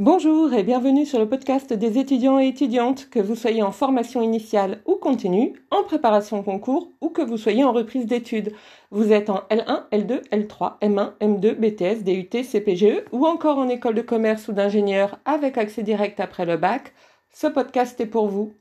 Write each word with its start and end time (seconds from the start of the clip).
Bonjour 0.00 0.54
et 0.54 0.62
bienvenue 0.62 1.04
sur 1.04 1.18
le 1.18 1.28
podcast 1.28 1.74
des 1.74 1.98
étudiants 1.98 2.40
et 2.40 2.48
étudiantes, 2.48 3.10
que 3.10 3.20
vous 3.20 3.34
soyez 3.34 3.62
en 3.62 3.70
formation 3.70 4.22
initiale 4.22 4.80
ou 4.86 4.94
continue, 4.94 5.52
en 5.70 5.82
préparation 5.82 6.42
concours 6.42 6.90
ou 7.02 7.10
que 7.10 7.20
vous 7.20 7.36
soyez 7.36 7.64
en 7.64 7.72
reprise 7.72 8.06
d'études. 8.06 8.54
Vous 8.90 9.12
êtes 9.12 9.28
en 9.28 9.42
L1, 9.50 9.90
L2, 9.92 10.22
L3, 10.30 10.78
M1, 10.80 11.12
M2, 11.20 11.52
BTS, 11.52 12.02
DUT, 12.02 12.30
CPGE 12.30 13.04
ou 13.12 13.26
encore 13.26 13.58
en 13.58 13.68
école 13.68 13.94
de 13.94 14.00
commerce 14.00 14.48
ou 14.48 14.54
d'ingénieur 14.54 15.18
avec 15.26 15.58
accès 15.58 15.82
direct 15.82 16.18
après 16.18 16.46
le 16.46 16.56
bac. 16.56 16.94
Ce 17.30 17.46
podcast 17.46 18.00
est 18.00 18.06
pour 18.06 18.28
vous. 18.28 18.54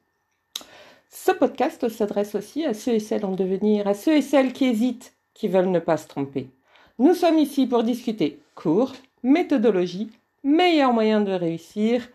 Ce 1.09 1.31
podcast 1.31 1.87
s'adresse 1.87 2.35
aussi 2.35 2.65
à 2.65 2.73
ceux 2.73 2.95
et 2.95 2.99
celles 2.99 3.23
en 3.23 3.31
devenir, 3.31 3.87
à 3.87 3.93
ceux 3.93 4.17
et 4.17 4.21
celles 4.21 4.51
qui 4.51 4.65
hésitent, 4.65 5.13
qui 5.33 5.47
veulent 5.47 5.71
ne 5.71 5.79
pas 5.79 5.95
se 5.95 6.09
tromper. 6.09 6.49
Nous 6.97 7.13
sommes 7.13 7.39
ici 7.39 7.65
pour 7.65 7.83
discuter 7.83 8.41
cours, 8.55 8.91
méthodologie, 9.23 10.09
meilleur 10.43 10.93
moyen 10.93 11.21
de 11.21 11.31
réussir 11.31 12.07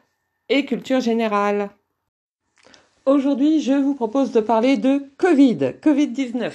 et 0.49 0.65
culture 0.65 1.01
générale. 1.01 1.71
Aujourd'hui, 3.07 3.61
je 3.61 3.73
vous 3.73 3.95
propose 3.95 4.33
de 4.33 4.41
parler 4.41 4.77
de 4.77 5.03
Covid, 5.19 5.75
Covid-19. 5.83 6.53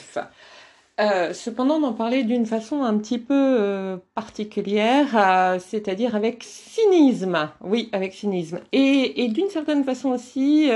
Euh, 0.99 1.31
cependant, 1.33 1.79
d'en 1.79 1.93
parler 1.93 2.23
d'une 2.23 2.45
façon 2.45 2.83
un 2.83 2.97
petit 2.97 3.19
peu 3.19 3.33
euh, 3.33 3.97
particulière, 4.15 5.07
euh, 5.15 5.57
c'est-à-dire 5.59 6.13
avec 6.13 6.43
cynisme. 6.43 7.49
Oui, 7.61 7.87
avec 7.93 8.13
cynisme. 8.13 8.59
Et, 8.73 9.23
et 9.23 9.29
d'une 9.29 9.49
certaine 9.49 9.85
façon 9.85 10.09
aussi, 10.09 10.69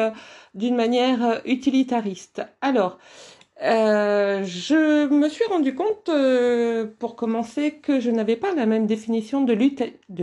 d'une 0.54 0.76
manière 0.76 1.42
utilitariste. 1.46 2.42
Alors, 2.62 3.00
euh, 3.64 4.44
je 4.44 5.08
me 5.08 5.30
suis 5.30 5.46
rendu 5.46 5.74
compte, 5.74 6.10
euh, 6.10 6.86
pour 7.00 7.16
commencer, 7.16 7.72
que 7.72 8.02
je 8.02 8.12
n'avais 8.12 8.36
pas 8.36 8.54
la 8.54 8.66
même 8.66 8.88
définition 8.88 9.42
de 9.42 9.54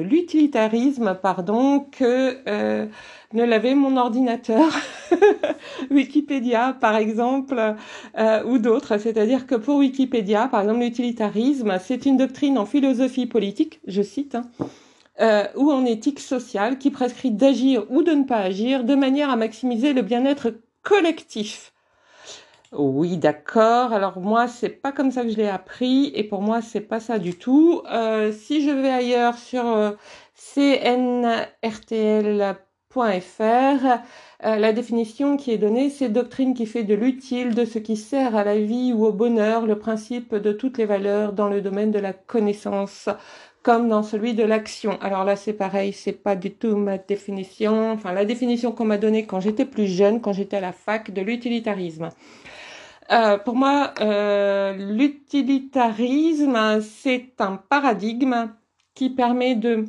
l'utilitarisme, 0.00 1.18
pardon, 1.22 1.86
que 1.90 2.36
euh, 2.46 2.86
ne 3.32 3.44
l'avait 3.44 3.74
mon 3.74 3.96
ordinateur, 3.96 4.68
Wikipédia, 5.90 6.76
par 6.80 6.96
exemple, 6.96 7.76
ou 8.44 8.58
d'autres. 8.58 8.98
C'est-à-dire 8.98 9.46
que 9.46 9.54
pour 9.54 9.76
Wikipédia, 9.78 10.48
par 10.48 10.60
exemple, 10.60 10.80
l'utilitarisme, 10.80 11.78
c'est 11.82 12.04
une 12.04 12.18
doctrine 12.18 12.58
en 12.58 12.66
philosophie 12.66 13.26
politique, 13.26 13.80
je 13.86 14.02
cite, 14.02 14.36
hein, 14.36 15.46
ou 15.56 15.70
en 15.70 15.86
éthique 15.86 16.20
sociale 16.20 16.76
qui 16.76 16.90
prescrit 16.90 17.30
d'agir 17.30 17.86
ou 17.90 18.02
de 18.02 18.12
ne 18.12 18.24
pas 18.24 18.38
agir 18.38 18.84
de 18.84 18.94
manière 18.94 19.30
à 19.30 19.36
maximiser 19.36 19.94
le 19.94 20.02
bien-être 20.02 20.52
collectif 20.82 21.72
oui, 22.72 23.16
d'accord. 23.16 23.92
Alors 23.92 24.20
moi, 24.20 24.46
c'est 24.46 24.68
pas 24.68 24.92
comme 24.92 25.10
ça 25.10 25.22
que 25.24 25.30
je 25.30 25.36
l'ai 25.36 25.48
appris 25.48 26.12
et 26.14 26.22
pour 26.22 26.40
moi, 26.40 26.62
c'est 26.62 26.80
pas 26.80 27.00
ça 27.00 27.18
du 27.18 27.34
tout. 27.34 27.82
Euh, 27.90 28.30
si 28.32 28.64
je 28.64 28.70
vais 28.70 28.90
ailleurs 28.90 29.36
sur 29.36 29.66
euh, 29.66 29.90
cnrtl.fr, 30.36 31.56
euh, 34.44 34.56
la 34.56 34.72
définition 34.72 35.36
qui 35.36 35.50
est 35.50 35.58
donnée, 35.58 35.90
c'est 35.90 36.08
doctrine 36.10 36.54
qui 36.54 36.64
fait 36.64 36.84
de 36.84 36.94
l'utile, 36.94 37.56
de 37.56 37.64
ce 37.64 37.80
qui 37.80 37.96
sert 37.96 38.36
à 38.36 38.44
la 38.44 38.56
vie 38.58 38.92
ou 38.92 39.04
au 39.04 39.12
bonheur, 39.12 39.66
le 39.66 39.76
principe 39.78 40.34
de 40.36 40.52
toutes 40.52 40.78
les 40.78 40.86
valeurs 40.86 41.32
dans 41.32 41.48
le 41.48 41.60
domaine 41.62 41.90
de 41.90 41.98
la 41.98 42.12
connaissance 42.12 43.08
comme 43.62 43.88
dans 43.88 44.02
celui 44.02 44.34
de 44.34 44.44
l'action. 44.44 44.98
Alors 45.02 45.24
là, 45.24 45.36
c'est 45.36 45.52
pareil, 45.52 45.92
c'est 45.92 46.12
pas 46.12 46.36
du 46.36 46.52
tout 46.52 46.76
ma 46.76 46.98
définition, 46.98 47.92
enfin 47.92 48.12
la 48.12 48.24
définition 48.24 48.72
qu'on 48.72 48.84
m'a 48.86 48.96
donnée 48.98 49.26
quand 49.26 49.40
j'étais 49.40 49.66
plus 49.66 49.86
jeune, 49.86 50.20
quand 50.20 50.32
j'étais 50.32 50.56
à 50.56 50.60
la 50.60 50.72
fac 50.72 51.10
de 51.10 51.20
l'utilitarisme. 51.20 52.10
Euh, 53.12 53.38
pour 53.38 53.56
moi, 53.56 53.92
euh, 54.00 54.72
l'utilitarisme, 54.72 56.80
c'est 56.80 57.40
un 57.40 57.56
paradigme 57.56 58.52
qui 58.94 59.10
permet 59.10 59.56
de, 59.56 59.86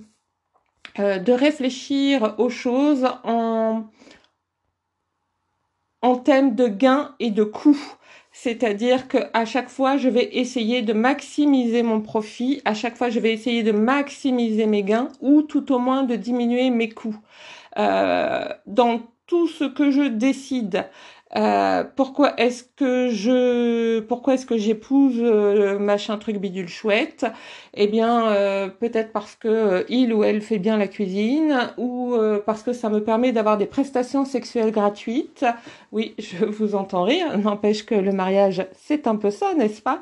euh, 0.98 1.20
de 1.20 1.32
réfléchir 1.32 2.34
aux 2.40 2.50
choses 2.50 3.08
en, 3.24 3.84
en 6.02 6.16
thème 6.16 6.56
de 6.56 6.68
gain 6.68 7.14
et 7.20 7.30
de 7.30 7.44
coût. 7.44 7.78
C'est-à-dire 8.32 9.08
qu'à 9.08 9.46
chaque 9.46 9.70
fois, 9.70 9.98
je 9.98 10.10
vais 10.10 10.38
essayer 10.38 10.82
de 10.82 10.94
maximiser 10.94 11.84
mon 11.84 12.02
profit, 12.02 12.62
à 12.66 12.74
chaque 12.74 12.96
fois, 12.96 13.10
je 13.10 13.20
vais 13.20 13.34
essayer 13.34 13.62
de 13.62 13.74
maximiser 13.74 14.66
mes 14.66 14.84
gains 14.84 15.10
ou 15.20 15.44
tout 15.44 15.72
au 15.72 15.80
moins 15.80 16.04
de 16.04 16.16
diminuer 16.16 16.72
mes 16.72 16.90
coûts. 16.90 17.18
dans 17.76 19.02
tout 19.28 19.48
ce 19.48 19.64
que 19.64 19.92
je 19.92 20.04
décide, 20.04 20.86
euh, 21.38 21.86
pourquoi 21.96 22.34
est-ce 22.38 22.64
que 22.64 23.10
je 23.10 24.02
pourquoi 24.02 24.34
est-ce 24.34 24.46
que 24.46 24.58
j'épouse 24.58 25.20
euh, 25.22 25.80
machin 25.80 26.18
truc 26.18 26.38
bidule 26.38 26.68
chouette? 26.68 27.26
Eh 27.74 27.88
bien 27.88 28.28
euh, 28.32 28.68
peut-être 28.68 29.14
parce 29.14 29.36
que 29.36 29.86
il 29.88 30.14
ou 30.14 30.24
elle 30.26 30.42
fait 30.42 30.60
bien 30.60 30.78
la 30.78 30.88
cuisine 30.88 31.72
ou 31.78 32.18
parce 32.46 32.64
que 32.64 32.74
ça 32.74 32.90
me 32.90 33.04
permet 33.04 33.32
d'avoir 33.32 33.58
des 33.58 33.66
prestations 33.66 34.26
sexuelles 34.26 34.72
gratuites. 34.72 35.46
Oui, 35.92 36.16
je 36.20 36.46
vous 36.46 36.76
entends 36.76 37.04
rire, 37.04 37.38
n'empêche 37.38 37.86
que 37.86 37.96
le 37.96 38.12
mariage 38.12 38.66
c'est 38.78 39.08
un 39.08 39.16
peu 39.16 39.30
ça, 39.32 39.54
n'est-ce 39.54 39.82
pas? 39.82 40.02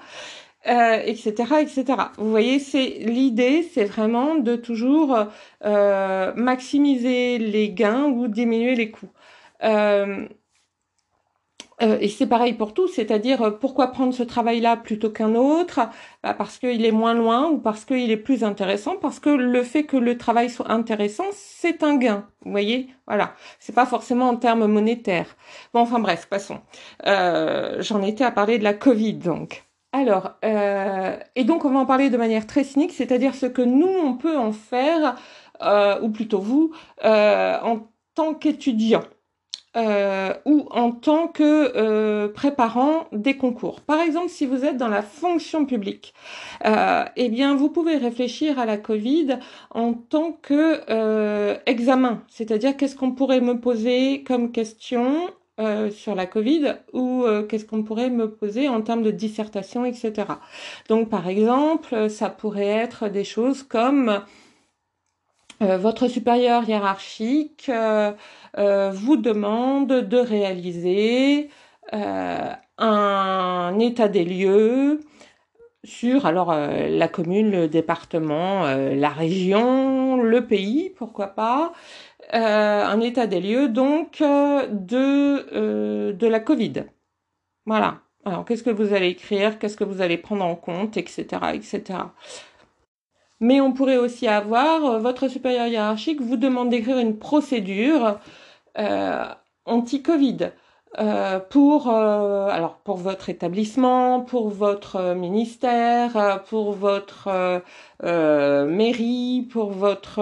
Etc 0.66 1.34
etc 1.62 1.86
vous 2.18 2.30
voyez 2.30 2.60
c'est 2.60 2.98
l'idée 3.00 3.64
c'est 3.74 3.86
vraiment 3.86 4.36
de 4.36 4.56
toujours 4.56 5.18
maximiser 5.64 7.38
les 7.38 7.70
gains 7.72 8.06
ou 8.06 8.28
diminuer 8.28 8.76
les 8.76 8.92
coûts. 8.92 9.10
Euh, 9.64 10.28
et 11.80 12.10
c'est 12.10 12.28
pareil 12.28 12.54
pour 12.54 12.74
tout, 12.74 12.88
c'est-à-dire 12.88 13.42
euh, 13.42 13.52
pourquoi 13.52 13.88
prendre 13.88 14.14
ce 14.14 14.24
travail-là 14.24 14.76
plutôt 14.78 15.10
qu'un 15.10 15.36
autre? 15.36 15.80
Bah 16.24 16.34
Parce 16.34 16.58
qu'il 16.58 16.86
est 16.86 16.92
moins 16.92 17.14
loin 17.14 17.48
ou 17.50 17.58
parce 17.60 17.86
qu'il 17.86 18.12
est 18.12 18.18
plus 18.18 18.44
intéressant, 18.44 18.98
parce 18.98 19.20
que 19.20 19.30
le 19.30 19.64
fait 19.64 19.84
que 19.86 19.96
le 19.98 20.18
travail 20.18 20.50
soit 20.50 20.72
intéressant, 20.72 21.26
c'est 21.32 21.84
un 21.84 21.96
gain. 21.96 22.28
Vous 22.44 22.52
voyez? 22.52 22.90
Voilà. 23.08 23.34
C'est 23.60 23.74
pas 23.74 23.86
forcément 23.86 24.30
en 24.30 24.36
termes 24.36 24.66
monétaires. 24.68 25.38
Bon, 25.74 25.82
enfin 25.82 26.00
bref, 26.00 26.28
passons. 26.30 26.60
Euh, 27.06 27.82
J'en 27.82 28.02
étais 28.02 28.26
à 28.26 28.32
parler 28.32 28.58
de 28.58 28.64
la 28.64 28.74
Covid, 28.74 29.14
donc. 29.14 29.64
Alors, 29.94 30.34
euh, 30.46 31.18
et 31.36 31.44
donc 31.46 31.66
on 31.66 31.72
va 31.72 31.80
en 31.80 31.86
parler 31.86 32.10
de 32.10 32.18
manière 32.18 32.46
très 32.46 32.64
cynique, 32.64 32.92
c'est-à-dire 32.92 33.34
ce 33.36 33.48
que 33.48 33.62
nous, 33.62 33.88
on 33.88 34.14
peut 34.16 34.38
en 34.38 34.52
faire, 34.52 35.16
ou 36.02 36.10
plutôt 36.10 36.40
vous, 36.40 36.72
en 37.04 37.80
tant 38.16 38.34
qu'étudiant 38.34 39.04
euh, 39.78 40.34
ou 40.46 40.68
en 40.72 40.92
tant 40.92 41.28
que 41.28 41.72
euh, 41.76 42.28
préparant 42.28 43.08
des 43.12 43.38
concours. 43.38 43.82
Par 43.82 44.02
exemple, 44.02 44.30
si 44.30 44.46
vous 44.46 44.66
êtes 44.66 44.78
dans 44.78 44.88
la 44.88 45.04
fonction 45.04 45.66
publique, 45.66 46.14
euh, 46.66 47.06
eh 47.16 47.30
bien, 47.30 47.56
vous 47.56 47.70
pouvez 47.70 47.98
réfléchir 47.98 48.58
à 48.58 48.66
la 48.66 48.78
Covid 48.78 49.38
en 49.72 49.94
tant 49.94 50.32
que 50.42 50.82
euh, 50.90 51.56
examen, 51.68 52.24
c'est-à-dire 52.30 52.76
qu'est-ce 52.78 52.96
qu'on 52.96 53.12
pourrait 53.12 53.42
me 53.42 53.60
poser 53.60 54.24
comme 54.24 54.52
question 54.52 55.30
euh, 55.60 55.92
sur 55.92 56.16
la 56.16 56.26
Covid 56.26 56.76
ou 56.94 57.26
qu'est-ce 57.48 57.66
qu'on 57.66 57.84
pourrait 57.84 58.10
me 58.10 58.32
poser 58.32 58.68
en 58.70 58.82
termes 58.82 59.04
de 59.04 59.12
dissertation, 59.12 59.86
etc. 59.86 60.28
Donc, 60.88 61.10
par 61.10 61.28
exemple, 61.28 62.10
ça 62.10 62.30
pourrait 62.30 62.66
être 62.66 63.08
des 63.10 63.24
choses 63.24 63.62
comme 63.62 64.22
euh, 65.62 65.78
votre 65.78 66.08
supérieur 66.08 66.68
hiérarchique 66.68 67.68
euh, 67.70 68.14
euh, 68.58 68.92
vous 68.92 69.18
demande 69.18 69.90
de 69.90 70.18
réaliser 70.18 71.50
un 71.92 73.80
état 73.80 74.08
des 74.08 74.24
lieux 74.24 75.00
sur 75.84 76.28
alors 76.28 76.54
la 76.54 77.08
commune, 77.08 77.50
le 77.50 77.68
département, 77.68 78.66
la 78.66 79.10
région, 79.10 80.22
le 80.22 80.46
pays, 80.46 80.92
pourquoi 80.96 81.28
pas, 81.28 81.74
un 82.32 83.00
état 83.02 83.26
des 83.26 83.42
lieux 83.42 83.70
donc 83.70 84.20
de 84.22 86.12
de 86.12 86.28
la 86.28 86.40
Covid. 86.40 86.84
Voilà. 87.66 88.02
Alors 88.26 88.46
qu'est-ce 88.46 88.64
que 88.64 88.70
vous 88.70 88.94
allez 88.94 89.08
écrire, 89.08 89.58
qu'est-ce 89.58 89.78
que 89.78 89.84
vous 89.84 90.02
allez 90.02 90.18
prendre 90.18 90.46
en 90.46 90.56
compte, 90.56 90.96
etc., 90.96 91.26
etc. 91.56 92.00
Mais 93.40 93.62
on 93.62 93.72
pourrait 93.74 93.98
aussi 93.98 94.28
avoir 94.28 94.86
euh, 94.86 95.00
votre 95.00 95.28
supérieur 95.28 95.68
hiérarchique 95.68 96.22
vous 96.22 96.38
demande 96.38 96.70
d'écrire 96.70 96.98
une 97.00 97.18
procédure 97.18 98.20
euh, 98.78 99.26
anti-Covid. 99.66 100.52
Euh, 100.98 101.40
pour 101.40 101.88
euh, 101.90 102.48
alors 102.50 102.78
pour 102.80 102.98
votre 102.98 103.30
établissement, 103.30 104.22
pour 104.22 104.50
votre 104.50 105.14
ministère, 105.14 106.44
pour 106.50 106.74
votre 106.74 107.62
mairie, 108.02 109.48
pour 109.52 109.72
votre 109.72 110.22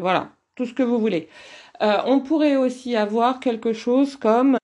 voilà 0.00 0.28
tout 0.54 0.66
ce 0.66 0.74
que 0.74 0.84
vous 0.84 0.98
voulez. 1.00 1.28
on 1.80 2.20
pourrait 2.20 2.56
aussi 2.56 2.96
avoir 2.96 3.40
quelque 3.40 3.72
chose 3.72 4.16
comme 4.16 4.56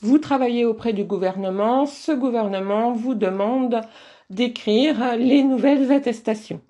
vous 0.00 0.18
travaillez 0.18 0.64
auprès 0.64 0.92
du 0.92 1.04
gouvernement, 1.04 1.86
ce 1.86 2.12
gouvernement 2.12 2.92
vous 2.92 3.14
demande 3.14 3.80
d'écrire 4.30 5.16
les 5.16 5.42
nouvelles 5.42 5.90
attestations. 5.92 6.60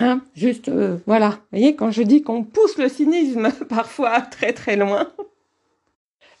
Hein, 0.00 0.22
juste, 0.34 0.68
euh, 0.68 0.98
voilà. 1.06 1.30
Vous 1.30 1.58
voyez, 1.58 1.76
quand 1.76 1.90
je 1.90 2.02
dis 2.02 2.22
qu'on 2.22 2.42
pousse 2.42 2.78
le 2.78 2.88
cynisme 2.88 3.50
parfois 3.68 4.20
très 4.22 4.52
très 4.52 4.76
loin. 4.76 5.12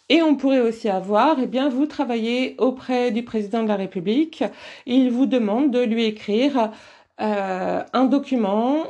Et 0.08 0.22
on 0.22 0.36
pourrait 0.36 0.60
aussi 0.60 0.88
avoir, 0.88 1.38
eh 1.40 1.46
bien, 1.46 1.68
vous 1.68 1.86
travaillez 1.86 2.56
auprès 2.58 3.10
du 3.10 3.22
président 3.24 3.62
de 3.62 3.68
la 3.68 3.76
République. 3.76 4.44
Il 4.86 5.10
vous 5.10 5.26
demande 5.26 5.70
de 5.70 5.80
lui 5.80 6.04
écrire 6.04 6.72
euh, 7.20 7.82
un 7.92 8.04
document 8.04 8.84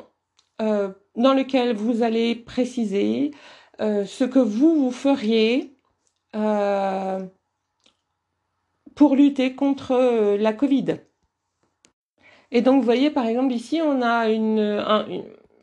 euh, 0.61 0.89
dans 1.15 1.35
lequel 1.35 1.77
vous 1.77 2.03
allez 2.03 2.35
préciser 2.35 3.33
ce 3.81 4.25
que 4.25 4.39
vous, 4.39 4.77
vous 4.77 4.93
feriez 4.93 5.77
pour 8.95 9.17
lutter 9.17 9.55
contre 9.55 10.37
la 10.37 10.53
Covid. 10.53 10.99
Et 12.55 12.63
donc, 12.63 12.77
vous 12.77 12.85
voyez, 12.85 13.11
par 13.11 13.27
exemple, 13.27 13.53
ici, 13.53 13.81
on 13.85 14.01
a 14.01 14.29
une, 14.29 14.81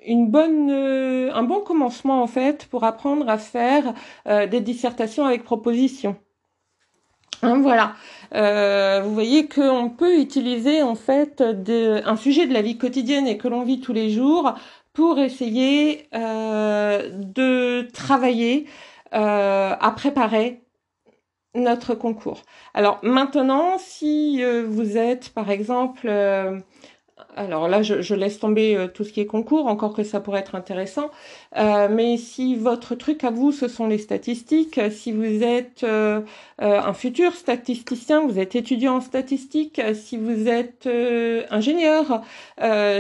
une, 0.06 0.30
bonne, 0.30 0.70
euh, 0.70 1.34
un 1.34 1.44
bon 1.44 1.62
commencement, 1.62 2.22
en 2.22 2.28
fait, 2.28 2.66
pour 2.66 2.84
apprendre 2.84 3.30
à 3.30 3.38
faire 3.38 3.94
euh, 4.28 4.46
des 4.46 4.60
dissertations 4.60 5.26
avec 5.26 5.46
proposition. 5.46 6.18
Hein, 7.44 7.60
voilà. 7.60 7.94
Euh, 8.36 9.02
vous 9.06 9.14
voyez 9.14 9.48
qu'on 9.48 9.90
peut 9.90 10.20
utiliser, 10.20 10.84
en 10.84 10.96
fait, 10.96 11.42
un 11.42 12.16
sujet 12.18 12.46
de 12.46 12.54
la 12.54 12.62
vie 12.62 12.78
quotidienne 12.78 13.26
et 13.26 13.38
que 13.38 13.48
l'on 13.48 13.64
vit 13.64 13.80
tous 13.80 13.94
les 13.94 14.10
jours 14.10 14.54
pour 14.92 15.18
essayer 15.18 16.10
de 16.12 17.90
travailler 17.94 18.66
à 19.14 19.94
préparer 19.96 20.61
notre 21.56 21.96
concours. 21.96 22.42
Alors 22.74 23.00
maintenant, 23.04 23.78
si 23.78 24.44
vous 24.44 24.98
êtes 24.98 25.30
par 25.30 25.50
exemple 25.50 26.10
alors 27.36 27.68
là, 27.68 27.82
je, 27.82 28.14
laisse 28.14 28.40
tomber 28.40 28.76
euh, 28.76 28.88
tout 28.88 29.04
ce 29.04 29.12
qui 29.14 29.22
est 29.22 29.26
concours, 29.26 29.68
encore 29.68 29.94
que 29.94 30.04
ça 30.04 30.20
pourrait 30.20 30.42
être 30.42 30.56
intéressant. 30.56 31.12
Euh, 31.58 31.88
mais 31.90 32.18
si 32.18 32.56
votre 32.56 32.96
truc 32.96 33.24
à 33.24 33.30
vous, 33.30 33.52
ce 33.52 33.68
sont 33.68 33.88
les 33.88 33.98
statistiques, 33.98 34.80
si 34.92 35.12
vous 35.12 35.44
êtes 35.44 35.84
euh, 35.84 36.22
un 36.60 36.94
futur 36.94 37.34
statisticien, 37.34 38.22
vous 38.22 38.40
êtes 38.40 38.56
étudiant 38.56 38.98
en 38.98 39.02
statistique, 39.02 39.82
si 39.94 40.18
vous 40.18 40.48
êtes 40.48 40.88
ingénieur, 41.50 42.22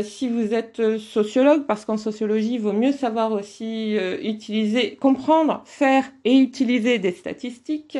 si 0.03 0.27
vous 0.27 0.53
êtes 0.53 0.97
sociologue, 0.97 1.65
parce 1.65 1.85
qu'en 1.85 1.97
sociologie, 1.97 2.55
il 2.55 2.61
vaut 2.61 2.73
mieux 2.73 2.91
savoir 2.91 3.31
aussi 3.31 3.95
utiliser, 4.23 4.95
comprendre, 4.95 5.61
faire 5.65 6.05
et 6.25 6.37
utiliser 6.37 6.97
des 6.97 7.11
statistiques. 7.11 7.99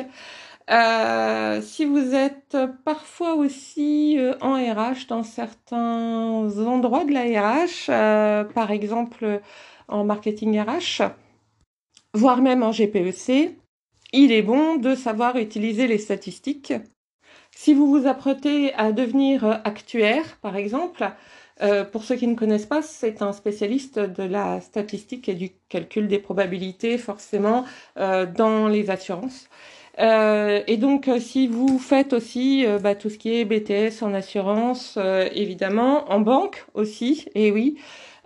Euh, 0.72 1.60
si 1.60 1.84
vous 1.84 2.14
êtes 2.14 2.56
parfois 2.84 3.34
aussi 3.34 4.16
euh, 4.18 4.34
en 4.40 4.54
RH 4.54 5.06
dans 5.06 5.22
certains 5.22 6.48
endroits 6.66 7.04
de 7.04 7.12
la 7.12 7.24
RH, 7.24 7.90
euh, 7.90 8.44
par 8.44 8.70
exemple 8.70 9.42
en 9.88 10.04
marketing 10.04 10.58
RH, 10.58 11.02
voire 12.14 12.40
même 12.40 12.62
en 12.62 12.72
GPEC, 12.72 13.58
il 14.14 14.32
est 14.32 14.40
bon 14.40 14.76
de 14.76 14.94
savoir 14.94 15.36
utiliser 15.36 15.86
les 15.86 15.98
statistiques. 15.98 16.72
Si 17.54 17.74
vous 17.74 17.86
vous 17.86 18.06
apprêtez 18.06 18.72
à 18.74 18.92
devenir 18.92 19.44
actuaire, 19.64 20.38
par 20.40 20.56
exemple, 20.56 21.10
pour 21.92 22.02
ceux 22.02 22.16
qui 22.16 22.26
ne 22.26 22.34
connaissent 22.34 22.66
pas, 22.66 22.82
c'est 22.82 23.22
un 23.22 23.32
spécialiste 23.32 23.98
de 23.98 24.22
la 24.22 24.60
statistique 24.60 25.28
et 25.28 25.34
du 25.34 25.50
calcul 25.68 26.08
des 26.08 26.18
probabilités, 26.18 26.98
forcément, 26.98 27.64
dans 27.96 28.68
les 28.68 28.90
assurances. 28.90 29.48
Euh, 29.98 30.62
et 30.66 30.76
donc, 30.78 31.08
euh, 31.08 31.18
si 31.20 31.46
vous 31.46 31.78
faites 31.78 32.12
aussi 32.12 32.64
euh, 32.66 32.78
bah, 32.78 32.94
tout 32.94 33.10
ce 33.10 33.18
qui 33.18 33.34
est 33.38 33.44
BTS 33.44 34.02
en 34.02 34.14
assurance, 34.14 34.98
évidemment, 35.34 36.10
en 36.10 36.20
banque 36.20 36.64
aussi, 36.74 37.26
et 37.34 37.50
oui, 37.50 37.76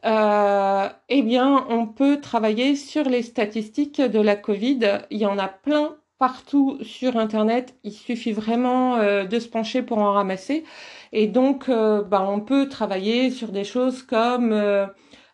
eh 0.05 1.23
bien, 1.23 1.67
on 1.69 1.87
peut 1.87 2.21
travailler 2.21 2.77
sur 2.77 3.05
les 3.05 3.23
statistiques 3.23 4.01
de 4.01 4.21
la 4.21 4.37
Covid. 4.37 5.01
Il 5.11 5.19
y 5.19 5.27
en 5.27 5.39
a 5.39 5.49
plein 5.49 5.97
partout 6.19 6.79
sur 6.83 7.17
Internet. 7.17 7.75
Il 7.85 7.93
suffit 7.93 8.33
vraiment 8.33 8.99
de 8.99 9.39
se 9.41 9.49
pencher 9.49 9.83
pour 9.83 9.99
en 9.99 10.13
ramasser. 10.13 10.65
Et 11.13 11.27
donc, 11.27 11.69
bah, 11.69 12.25
on 12.29 12.41
peut 12.41 12.69
travailler 12.69 13.31
sur 13.31 13.49
des 13.51 13.65
choses 13.65 14.03
comme 14.05 14.53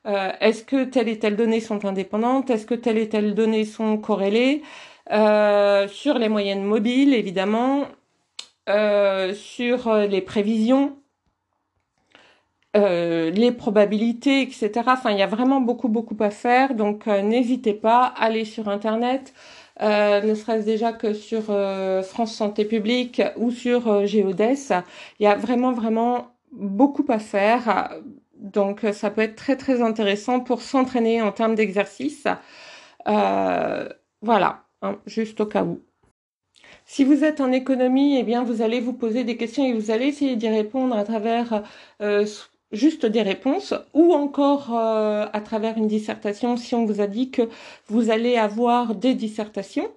est-ce 0.07 0.65
que 0.65 0.85
telle 0.85 1.09
et 1.09 1.19
telle 1.19 1.37
donnée 1.37 1.61
sont 1.61 1.85
indépendantes? 1.85 2.49
Est-ce 2.51 2.67
que 2.67 2.75
telle 2.75 2.99
et 2.99 3.09
telle 3.11 3.35
donnée 3.35 3.65
sont 3.67 3.99
corrélées? 3.99 4.63
Euh, 5.11 5.89
sur 5.89 6.19
les 6.19 6.29
moyennes 6.29 6.65
mobiles, 6.65 7.15
évidemment, 7.15 7.87
euh, 8.69 9.35
sur 9.35 9.89
euh, 9.89 10.07
les 10.07 10.21
prévisions, 10.21 10.97
les 12.75 13.53
probabilités, 13.53 14.43
etc. 14.43 14.71
Enfin, 14.87 15.11
il 15.11 15.19
y 15.19 15.23
a 15.23 15.27
vraiment 15.27 15.61
beaucoup, 15.61 15.89
beaucoup 15.89 16.17
à 16.21 16.31
faire. 16.31 16.75
Donc, 16.75 17.07
n'hésitez 17.07 17.75
pas, 17.75 18.15
allez 18.17 18.45
sur 18.47 18.69
Internet. 18.69 19.35
ne 19.81 20.35
serait-ce 20.35 20.65
déjà 20.65 20.93
que 20.93 21.13
sur 21.13 21.45
France 22.05 22.35
Santé 22.35 22.65
Publique 22.65 23.21
ou 23.37 23.51
sur 23.51 24.07
Géodès. 24.07 24.73
Il 25.21 25.25
y 25.25 25.27
a 25.27 25.35
vraiment, 25.37 25.73
vraiment 25.73 26.29
beaucoup 26.53 27.05
à 27.11 27.19
faire. 27.19 27.91
Donc, 28.39 28.87
ça 28.93 29.11
peut 29.11 29.23
être 29.23 29.37
très, 29.37 29.57
très 29.57 29.83
intéressant 29.83 30.41
pour 30.41 30.63
s'entraîner 30.63 31.21
en 31.23 31.33
termes 31.33 31.55
d'exercice. 31.55 32.27
voilà. 34.23 34.62
Hein, 34.83 34.99
juste 35.07 35.41
au 35.41 35.47
cas 35.47 35.65
où. 35.65 35.81
Si 36.85 37.05
vous 37.05 37.25
êtes 37.25 37.41
en 37.41 37.53
économie, 37.53 38.19
eh 38.19 38.25
bien, 38.25 38.43
vous 38.43 38.63
allez 38.63 38.81
vous 38.81 38.93
poser 38.93 39.25
des 39.25 39.37
questions 39.37 39.65
et 39.65 39.73
vous 39.73 39.91
allez 39.91 40.07
essayer 40.07 40.37
d'y 40.37 40.49
répondre 40.49 40.97
à 40.97 41.05
travers 41.05 41.63
euh, 42.03 42.27
juste 42.73 43.07
des 43.07 43.23
réponses 43.23 43.75
ou 43.95 44.13
encore 44.13 44.77
euh, 44.77 45.27
à 45.33 45.41
travers 45.41 45.79
une 45.79 45.87
dissertation 45.87 46.57
si 46.57 46.75
on 46.75 46.85
vous 46.85 47.01
a 47.01 47.07
dit 47.07 47.31
que 47.31 47.49
vous 47.87 48.11
allez 48.11 48.37
avoir 48.37 48.95
des 48.97 49.15
dissertations 49.15 49.89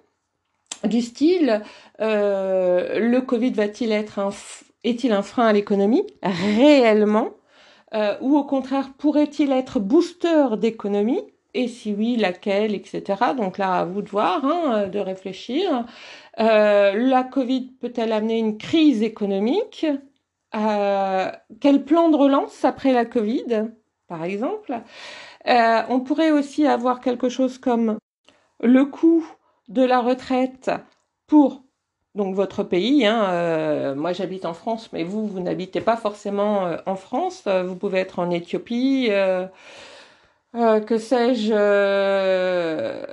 du 0.84 1.00
style 1.00 1.62
euh, 2.00 2.98
le 3.00 3.20
Covid 3.20 3.50
va-t-il 3.50 3.92
être 3.92 4.18
un 4.18 4.30
est-il 4.84 5.12
un 5.12 5.22
frein 5.22 5.46
à 5.46 5.52
l'économie 5.52 6.06
réellement? 6.22 7.30
Ou 8.20 8.36
au 8.36 8.44
contraire 8.44 8.92
pourrait-il 8.98 9.50
être 9.52 9.80
booster 9.80 10.56
d'économie? 10.58 11.22
Et 11.56 11.68
si 11.68 11.94
oui, 11.94 12.16
laquelle, 12.16 12.74
etc. 12.74 13.02
Donc 13.36 13.56
là, 13.58 13.78
à 13.78 13.84
vous 13.84 14.02
de 14.02 14.08
voir, 14.10 14.44
hein, 14.44 14.88
de 14.88 14.98
réfléchir. 14.98 15.86
Euh, 16.38 16.92
la 16.94 17.24
Covid 17.24 17.72
peut-elle 17.80 18.12
amener 18.12 18.38
une 18.38 18.58
crise 18.58 19.02
économique? 19.02 19.86
Euh, 20.54 21.30
Quel 21.60 21.84
plan 21.84 22.10
de 22.10 22.16
relance 22.16 22.64
après 22.64 22.92
la 22.92 23.06
Covid, 23.06 23.70
par 24.06 24.22
exemple? 24.22 24.78
Euh, 25.48 25.82
On 25.88 26.00
pourrait 26.00 26.30
aussi 26.30 26.66
avoir 26.66 27.00
quelque 27.00 27.30
chose 27.30 27.58
comme 27.58 27.98
le 28.62 28.84
coût 28.84 29.26
de 29.68 29.82
la 29.82 30.00
retraite 30.00 30.70
pour 31.26 31.62
donc 32.14 32.34
votre 32.34 32.62
pays. 32.64 33.06
Hein, 33.06 33.94
moi, 33.94 34.12
j'habite 34.12 34.44
en 34.46 34.54
France, 34.54 34.90
mais 34.92 35.04
vous, 35.04 35.26
vous 35.26 35.40
n'habitez 35.40 35.80
pas 35.80 35.96
forcément 35.96 36.70
en 36.86 36.96
France. 36.96 37.44
Vous 37.46 37.76
pouvez 37.76 38.00
être 38.00 38.18
en 38.18 38.30
Éthiopie. 38.30 39.08
Euh, 39.10 39.46
que 40.52 40.98
sais-je, 40.98 41.52
euh, 41.54 43.04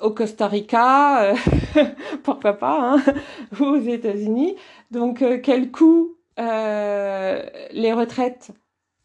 au 0.00 0.10
Costa 0.10 0.46
Rica, 0.46 1.22
euh, 1.22 1.34
pourquoi 2.22 2.54
pas, 2.54 2.78
hein, 2.80 3.02
ou 3.60 3.64
aux 3.64 3.80
États-Unis. 3.80 4.56
Donc, 4.90 5.24
quel 5.42 5.70
coût 5.70 6.16
les 6.38 7.92
retraites 7.92 8.50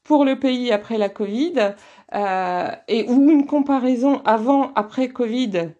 pour 0.04 0.26
le 0.26 0.40
pays 0.40 0.72
après 0.72 0.98
la 0.98 1.10
Covid 1.10 1.76
et 2.14 3.06
ou 3.08 3.30
une 3.30 3.46
comparaison 3.46 4.22
avant 4.26 4.72
après 4.76 5.10
Covid 5.10 5.72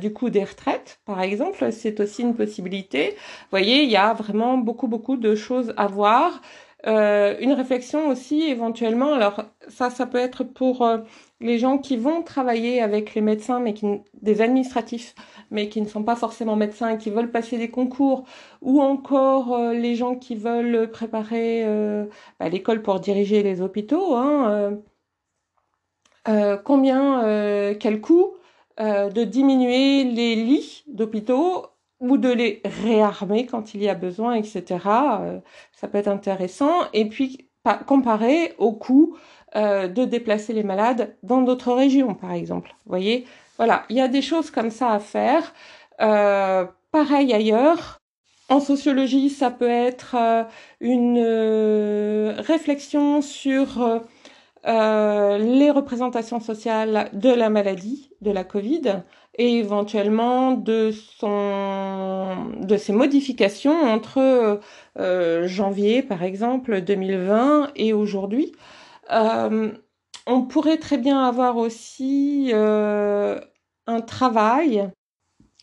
du 0.00 0.12
coût 0.14 0.30
des 0.30 0.44
retraites, 0.44 1.00
par 1.04 1.20
exemple, 1.20 1.70
c'est 1.70 2.00
aussi 2.00 2.22
une 2.22 2.34
possibilité. 2.34 3.10
Vous 3.10 3.50
voyez, 3.50 3.82
il 3.82 3.90
y 3.90 3.96
a 3.96 4.14
vraiment 4.14 4.56
beaucoup 4.56 4.88
beaucoup 4.88 5.18
de 5.18 5.34
choses 5.34 5.74
à 5.76 5.86
voir. 5.86 6.40
une 6.86 7.52
réflexion 7.52 8.08
aussi 8.08 8.42
éventuellement. 8.44 9.12
Alors 9.12 9.44
ça, 9.68 9.90
ça 9.90 10.06
peut 10.06 10.18
être 10.18 10.44
pour 10.44 10.82
les 11.40 11.58
gens 11.58 11.78
qui 11.78 11.96
vont 11.96 12.22
travailler 12.22 12.80
avec 12.80 13.14
les 13.14 13.20
médecins, 13.20 13.60
mais 13.60 13.74
qui, 13.74 13.86
des 14.14 14.40
administratifs, 14.40 15.14
mais 15.50 15.68
qui 15.68 15.80
ne 15.82 15.86
sont 15.86 16.02
pas 16.02 16.16
forcément 16.16 16.56
médecins 16.56 16.90
et 16.90 16.98
qui 16.98 17.10
veulent 17.10 17.30
passer 17.30 17.58
des 17.58 17.70
concours, 17.70 18.24
ou 18.62 18.80
encore 18.80 19.54
euh, 19.54 19.72
les 19.74 19.94
gens 19.94 20.16
qui 20.16 20.34
veulent 20.34 20.90
préparer 20.90 21.64
euh, 21.66 22.06
bah, 22.40 22.48
l'école 22.48 22.82
pour 22.82 23.00
diriger 23.00 23.42
les 23.42 23.60
hôpitaux. 23.60 24.14
Hein, 24.14 24.80
euh, 26.28 26.56
combien, 26.56 27.74
quel 27.78 28.00
coût 28.00 28.34
de 28.78 29.24
diminuer 29.24 30.04
les 30.04 30.34
lits 30.34 30.84
d'hôpitaux 30.88 31.66
ou 32.00 32.18
de 32.18 32.28
les 32.30 32.60
réarmer 32.64 33.46
quand 33.46 33.74
il 33.74 33.82
y 33.82 33.88
a 33.88 33.94
besoin, 33.94 34.34
etc. 34.34 34.64
ça 35.72 35.88
peut 35.88 35.98
être 35.98 36.08
intéressant. 36.08 36.72
Et 36.92 37.08
puis 37.08 37.48
comparer 37.86 38.54
au 38.58 38.72
coût 38.72 39.16
euh, 39.56 39.88
de 39.88 40.04
déplacer 40.04 40.52
les 40.52 40.62
malades 40.62 41.16
dans 41.22 41.40
d'autres 41.40 41.72
régions, 41.72 42.14
par 42.14 42.32
exemple. 42.32 42.74
Vous 42.84 42.90
voyez? 42.90 43.24
Voilà, 43.56 43.84
il 43.88 43.96
y 43.96 44.02
a 44.02 44.08
des 44.08 44.20
choses 44.20 44.50
comme 44.50 44.70
ça 44.70 44.90
à 44.90 44.98
faire. 44.98 45.54
Euh, 46.02 46.66
pareil 46.92 47.32
ailleurs. 47.32 47.98
En 48.50 48.60
sociologie, 48.60 49.30
ça 49.30 49.50
peut 49.50 49.70
être 49.70 50.14
euh, 50.14 50.42
une 50.80 51.18
réflexion 52.38 53.22
sur 53.22 54.02
les 54.64 55.70
représentations 55.70 56.40
sociales 56.40 57.08
de 57.14 57.30
la 57.30 57.48
maladie, 57.48 58.10
de 58.20 58.32
la 58.32 58.44
Covid, 58.44 59.04
et 59.38 59.58
éventuellement 59.58 60.52
de 60.52 60.90
son 60.90 62.50
de 62.60 62.76
ses 62.76 62.92
modifications 62.92 63.80
entre 63.80 64.60
janvier 65.44 66.02
par 66.02 66.24
exemple 66.24 66.80
2020 66.80 67.70
et 67.76 67.92
aujourd'hui. 67.92 68.52
Euh, 69.12 69.72
on 70.26 70.42
pourrait 70.42 70.78
très 70.78 70.98
bien 70.98 71.22
avoir 71.24 71.56
aussi 71.56 72.50
un 72.52 74.00
travail 74.00 74.90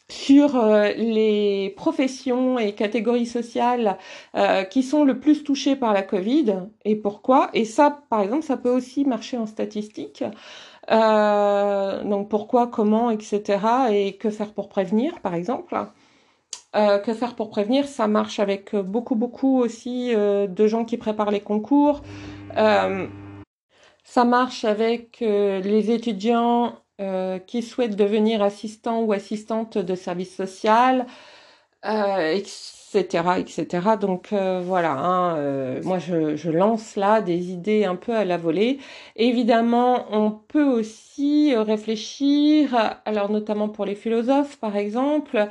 sur 0.10 0.62
les 0.96 1.74
professions 1.76 2.58
et 2.60 2.74
catégories 2.74 3.26
sociales 3.26 3.98
qui 4.70 4.84
sont 4.84 5.04
le 5.04 5.20
plus 5.20 5.44
touchées 5.44 5.76
par 5.76 5.92
la 5.92 6.02
Covid 6.02 6.60
et 6.86 6.96
pourquoi. 6.96 7.50
Et 7.54 7.66
ça, 7.66 8.04
par 8.10 8.22
exemple, 8.22 8.44
ça 8.44 8.56
peut 8.56 8.70
aussi 8.70 9.04
marcher 9.04 9.38
en 9.38 9.46
statistique. 9.46 10.24
Euh, 10.92 12.04
donc 12.04 12.30
pourquoi, 12.30 12.68
comment, 12.68 13.10
etc. 13.12 13.60
Et 13.92 14.18
que 14.18 14.30
faire 14.30 14.54
pour 14.54 14.70
prévenir, 14.70 15.20
par 15.22 15.34
exemple. 15.34 15.76
Euh, 16.76 16.98
que 16.98 17.14
faire 17.14 17.36
pour 17.36 17.50
prévenir 17.52 17.88
Ça 17.88 18.08
marche 18.08 18.40
avec 18.40 18.76
beaucoup, 18.76 19.16
beaucoup 19.16 19.60
aussi 19.60 20.14
euh, 20.16 20.48
de 20.48 20.68
gens 20.68 20.86
qui 20.86 20.98
préparent 20.98 21.32
les 21.32 21.42
concours. 21.42 22.02
Ça 24.14 24.26
marche 24.26 24.64
avec 24.66 25.20
les 25.22 25.92
étudiants 25.92 26.76
qui 27.48 27.62
souhaitent 27.64 27.96
devenir 27.96 28.42
assistants 28.44 29.02
ou 29.02 29.12
assistantes 29.14 29.78
de 29.78 29.96
service 29.96 30.36
social, 30.36 31.08
etc., 31.84 33.40
etc. 33.40 33.98
Donc 34.00 34.34
euh, 34.34 34.62
voilà, 34.64 34.92
hein, 34.94 35.38
euh, 35.38 35.82
moi 35.84 36.00
je, 36.00 36.36
je, 36.36 36.50
lance 36.52 36.96
là 36.96 37.22
des 37.22 37.52
idées 37.52 37.86
un 37.86 37.96
peu 37.96 38.16
à 38.16 38.26
la 38.26 38.38
volée. 38.38 38.80
Évidemment, 39.16 40.06
on 40.12 40.32
peut 40.32 40.66
aussi 40.66 41.56
réfléchir, 41.56 43.00
alors 43.06 43.30
notamment 43.32 43.70
pour 43.70 43.86
les 43.86 43.96
philosophes 43.96 44.58
par 44.60 44.76
exemple, 44.78 45.48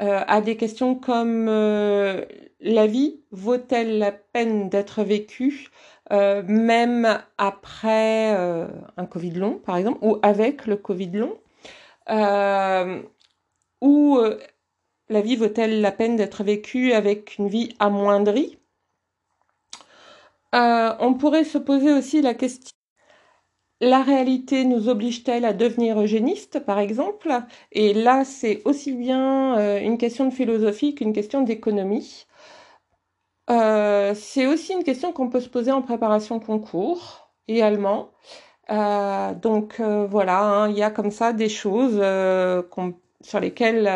euh, 0.00 0.20
à 0.26 0.40
des 0.40 0.56
questions 0.56 0.94
comme 0.94 1.46
la 1.46 2.86
vie 2.86 3.20
vaut-elle 3.30 3.98
la 3.98 4.12
peine 4.12 4.68
d'être 4.68 5.02
vécue? 5.02 5.68
Même 6.12 7.22
après 7.38 8.30
un 8.96 9.06
Covid 9.06 9.32
long, 9.32 9.58
par 9.58 9.76
exemple, 9.76 9.98
ou 10.02 10.18
avec 10.22 10.66
le 10.66 10.76
Covid 10.76 11.10
long, 11.12 11.38
ou 13.80 14.18
la 15.08 15.20
vie 15.20 15.36
vaut-elle 15.36 15.80
la 15.80 15.92
peine 15.92 16.16
d'être 16.16 16.44
vécue 16.44 16.92
avec 16.92 17.38
une 17.38 17.48
vie 17.48 17.74
amoindrie? 17.78 18.58
Euh, 20.54 20.94
On 21.00 21.14
pourrait 21.14 21.44
se 21.44 21.58
poser 21.58 21.92
aussi 21.92 22.22
la 22.22 22.34
question 22.34 22.76
la 23.84 24.00
réalité 24.00 24.64
nous 24.64 24.88
oblige-t-elle 24.88 25.44
à 25.44 25.52
devenir 25.52 26.00
eugéniste, 26.00 26.60
par 26.60 26.78
exemple? 26.78 27.32
Et 27.72 27.92
là, 27.92 28.24
c'est 28.24 28.62
aussi 28.64 28.92
bien 28.92 29.58
euh, 29.58 29.80
une 29.80 29.98
question 29.98 30.24
de 30.24 30.32
philosophie 30.32 30.94
qu'une 30.94 31.12
question 31.12 31.42
d'économie. 31.42 32.26
Euh, 33.52 34.14
c'est 34.14 34.46
aussi 34.46 34.72
une 34.72 34.82
question 34.82 35.12
qu'on 35.12 35.28
peut 35.28 35.40
se 35.40 35.48
poser 35.48 35.70
en 35.70 35.82
préparation 35.82 36.40
concours 36.40 37.30
également. 37.48 38.10
donc 38.68 39.80
voilà, 39.80 40.40
hein, 40.42 40.68
il 40.68 40.76
y 40.76 40.82
a 40.82 40.90
comme 40.90 41.10
ça 41.10 41.32
des 41.32 41.48
choses 41.48 42.02
sur 43.20 43.40
lesquelles 43.40 43.86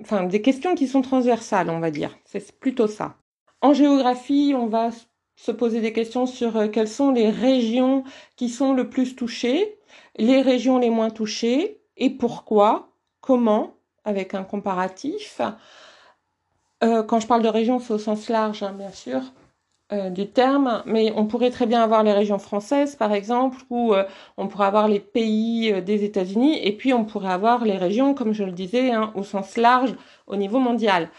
enfin 0.00 0.24
des 0.24 0.42
questions 0.42 0.74
qui 0.74 0.86
sont 0.86 1.02
transversales, 1.02 1.70
on 1.70 1.80
va 1.80 1.90
dire. 1.90 2.16
C'est 2.24 2.58
plutôt 2.58 2.86
ça. 2.86 3.16
En 3.60 3.72
géographie, 3.72 4.54
on 4.56 4.66
va 4.66 4.90
se 5.36 5.52
poser 5.52 5.80
des 5.80 5.92
questions 5.92 6.26
sur 6.26 6.56
euh, 6.56 6.68
quelles 6.68 6.88
sont 6.88 7.12
les 7.12 7.30
régions 7.30 8.04
qui 8.36 8.48
sont 8.48 8.72
le 8.72 8.88
plus 8.88 9.14
touchées, 9.14 9.78
les 10.16 10.42
régions 10.42 10.78
les 10.78 10.90
moins 10.90 11.10
touchées 11.10 11.80
et 11.96 12.10
pourquoi, 12.10 12.90
comment, 13.20 13.74
avec 14.04 14.34
un 14.34 14.44
comparatif. 14.44 15.40
Euh, 16.84 17.02
quand 17.02 17.20
je 17.20 17.26
parle 17.26 17.42
de 17.42 17.48
régions, 17.48 17.78
c'est 17.80 17.92
au 17.92 17.98
sens 17.98 18.28
large, 18.28 18.62
hein, 18.62 18.72
bien 18.72 18.92
sûr. 18.92 19.20
Euh, 19.92 20.10
du 20.10 20.30
terme, 20.30 20.82
mais 20.86 21.12
on 21.16 21.26
pourrait 21.26 21.50
très 21.50 21.66
bien 21.66 21.82
avoir 21.82 22.02
les 22.02 22.12
régions 22.12 22.38
françaises, 22.38 22.96
par 22.96 23.14
exemple, 23.14 23.58
ou 23.70 23.94
euh, 23.94 24.04
on 24.36 24.48
pourrait 24.48 24.66
avoir 24.66 24.88
les 24.88 25.00
pays 25.00 25.72
euh, 25.72 25.80
des 25.80 26.04
États-Unis, 26.04 26.58
et 26.62 26.76
puis 26.76 26.92
on 26.94 27.06
pourrait 27.06 27.32
avoir 27.32 27.64
les 27.64 27.78
régions, 27.78 28.14
comme 28.14 28.34
je 28.34 28.44
le 28.44 28.52
disais, 28.52 28.92
hein, 28.92 29.12
au 29.16 29.22
sens 29.24 29.56
large, 29.56 29.94
au 30.26 30.36
niveau 30.36 30.58
mondial. 30.58 31.10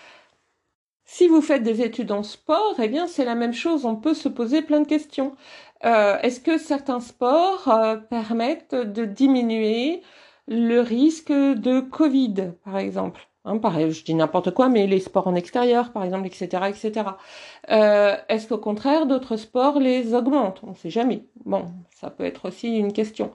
Si 1.06 1.28
vous 1.28 1.42
faites 1.42 1.64
des 1.64 1.82
études 1.82 2.12
en 2.12 2.24
sport, 2.24 2.76
eh 2.82 2.88
bien 2.88 3.08
c'est 3.08 3.26
la 3.26 3.36
même 3.36 3.54
chose, 3.54 3.86
on 3.86 3.96
peut 3.96 4.14
se 4.14 4.30
poser 4.30 4.62
plein 4.62 4.82
de 4.82 4.88
questions. 4.88 5.36
Est-ce 5.82 6.40
que 6.40 6.58
certains 6.58 7.00
sports 7.02 7.74
permettent 8.10 8.76
de 8.76 9.06
diminuer 9.06 10.02
le 10.48 10.82
risque 10.82 11.32
de 11.32 11.80
Covid, 11.82 12.54
par 12.64 12.78
exemple? 12.78 13.29
Hein, 13.46 13.58
pareil, 13.58 13.92
je 13.92 14.04
dis 14.04 14.14
n'importe 14.14 14.52
quoi, 14.52 14.68
mais 14.70 14.86
les 14.86 15.00
sports 15.00 15.28
en 15.28 15.36
extérieur, 15.36 15.92
par 15.94 16.04
exemple, 16.04 16.28
etc., 16.28 16.68
etc. 16.70 17.18
Euh, 17.70 18.18
Est-ce 18.28 18.48
qu'au 18.50 18.58
contraire, 18.58 19.06
d'autres 19.08 19.38
sports 19.38 19.80
les 19.80 20.14
augmentent? 20.14 20.62
On 20.64 20.72
ne 20.72 20.76
sait 20.76 20.90
jamais. 20.90 21.26
Bon, 21.46 21.66
ça 21.90 22.10
peut 22.10 22.26
être 22.26 22.50
aussi 22.50 22.78
une 22.78 22.92
question. 22.92 23.32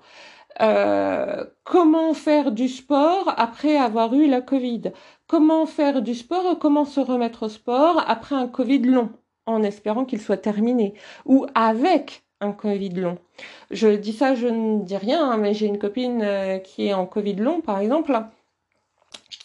Euh, 0.60 1.44
comment 1.64 2.14
faire 2.14 2.52
du 2.52 2.68
sport 2.68 3.32
après 3.36 3.76
avoir 3.76 4.14
eu 4.14 4.28
la 4.28 4.40
Covid? 4.42 4.92
Comment 5.26 5.66
faire 5.66 6.02
du 6.02 6.14
sport 6.14 6.58
Comment 6.58 6.84
se 6.84 7.00
remettre 7.00 7.44
au 7.44 7.48
sport 7.48 8.04
après 8.06 8.36
un 8.36 8.46
Covid 8.48 8.80
long, 8.80 9.10
en 9.46 9.62
espérant 9.62 10.04
qu'il 10.04 10.20
soit 10.20 10.36
terminé? 10.36 10.94
Ou 11.24 11.46
avec 11.54 12.24
un 12.40 12.52
Covid 12.52 12.90
long? 12.90 13.18
Je 13.70 13.88
dis 13.88 14.12
ça, 14.12 14.34
je 14.34 14.48
ne 14.48 14.82
dis 14.84 14.96
rien, 14.96 15.30
hein, 15.30 15.38
mais 15.38 15.54
j'ai 15.54 15.66
une 15.66 15.78
copine 15.78 16.22
euh, 16.22 16.58
qui 16.58 16.88
est 16.88 16.94
en 16.94 17.06
Covid 17.06 17.36
long, 17.36 17.60
par 17.62 17.78
exemple 17.80 18.12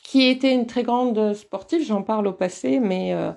qui 0.10 0.28
était 0.28 0.56
une 0.56 0.66
très 0.66 0.82
grande 0.82 1.36
sportive, 1.36 1.86
j'en 1.86 2.02
parle 2.02 2.26
au 2.26 2.34
passé, 2.34 2.80
mais 2.80 3.14
euh, 3.14 3.32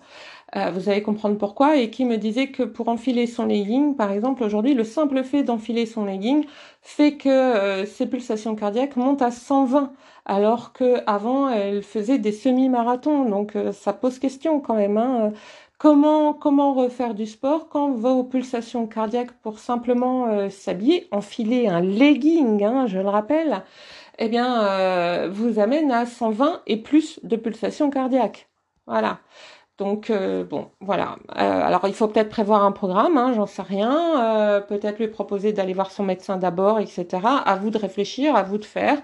euh, 0.57 0.71
vous 0.71 0.89
allez 0.89 1.03
comprendre 1.03 1.37
pourquoi, 1.37 1.77
et 1.77 1.91
qui 1.91 2.07
me 2.07 2.17
disait 2.17 2.47
que 2.47 2.63
pour 2.63 2.89
enfiler 2.89 3.27
son 3.27 3.45
legging, 3.45 3.95
par 3.95 4.11
exemple, 4.11 4.43
aujourd'hui, 4.43 4.73
le 4.73 4.85
simple 4.85 5.23
fait 5.23 5.43
d'enfiler 5.43 5.85
son 5.85 6.07
legging 6.07 6.47
fait 6.81 7.19
que 7.19 7.29
euh, 7.29 7.85
ses 7.85 8.07
pulsations 8.07 8.55
cardiaques 8.55 8.97
montent 8.97 9.21
à 9.21 9.31
120, 9.31 9.93
alors 10.25 10.73
que 10.73 11.03
avant 11.07 11.51
elle 11.51 11.83
faisait 11.83 12.17
des 12.17 12.33
semi-marathons. 12.33 13.29
Donc 13.29 13.53
ça 13.73 13.93
pose 13.93 14.19
question 14.19 14.59
quand 14.59 14.77
même. 14.77 14.97
Hein. 14.97 15.33
Comment, 15.77 16.33
comment 16.33 16.73
refaire 16.73 17.13
du 17.13 17.27
sport 17.27 17.69
quand 17.69 17.91
vos 17.91 18.25
pulsations 18.25 18.87
cardiaques 18.87 19.33
pour 19.43 19.59
simplement 19.59 20.49
s'habiller, 20.49 21.07
enfiler 21.11 21.67
un 21.67 21.81
legging, 21.83 22.65
hein, 22.65 22.87
je 22.87 22.99
le 22.99 23.09
rappelle, 23.09 23.63
eh 24.19 24.29
bien, 24.29 24.63
euh, 24.63 25.29
vous 25.33 25.59
amène 25.59 25.91
à 25.91 26.07
120 26.07 26.63
et 26.67 26.77
plus 26.77 27.21
de 27.23 27.37
pulsations 27.37 27.91
cardiaques. 27.91 28.49
Voilà. 28.87 29.21
Donc 29.79 30.11
euh, 30.11 30.45
bon, 30.45 30.71
voilà. 30.81 31.17
Euh, 31.31 31.35
alors 31.37 31.89
il 31.89 31.95
faut 31.95 32.07
peut-être 32.07 32.29
prévoir 32.29 32.65
un 32.65 32.73
programme, 32.73 33.17
hein, 33.17 33.33
j'en 33.35 33.47
sais 33.47 33.63
rien. 33.63 34.63
peut-être 34.69 34.99
lui 34.99 35.09
proposer 35.09 35.53
d'aller 35.53 35.73
voir 35.73 35.91
son 35.91 36.05
médecin 36.05 36.37
d'abord, 36.37 36.79
etc. 36.79 37.07
À 37.45 37.57
vous 37.57 37.71
de 37.71 37.79
réfléchir, 37.79 38.37
à 38.37 38.43
vous 38.43 38.59
de 38.59 38.65
faire. 38.65 38.99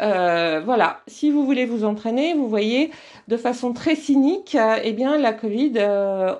voilà. 0.00 1.00
Si 1.06 1.30
vous 1.30 1.44
voulez 1.44 1.66
vous 1.66 1.84
entraîner, 1.84 2.34
vous 2.34 2.48
voyez, 2.48 2.90
de 3.28 3.36
façon 3.36 3.72
très 3.72 3.94
cynique, 3.94 4.56
eh 4.82 4.92
bien 4.92 5.18
la 5.18 5.32
Covid, 5.32 5.74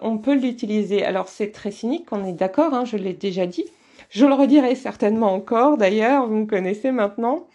on 0.02 0.18
peut 0.18 0.35
l'utiliser. 0.35 1.04
Alors 1.04 1.28
c'est 1.28 1.52
très 1.52 1.70
cynique, 1.70 2.06
on 2.12 2.25
est 2.25 2.32
d'accord. 2.32 2.75
Hein, 2.75 2.85
je 2.87 2.96
l'ai 2.96 3.14
déjà 3.14 3.46
dit. 3.46 3.66
Je 4.11 4.26
le 4.26 4.35
redirai 4.35 4.75
certainement 4.75 5.32
encore. 5.32 5.76
D'ailleurs, 5.76 6.26
vous 6.26 6.37
me 6.37 6.46
connaissez 6.46 6.92
maintenant. 6.92 7.46